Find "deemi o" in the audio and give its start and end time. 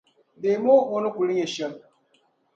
0.41-0.77